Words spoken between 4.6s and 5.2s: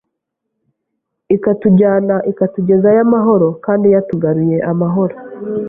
amahoro.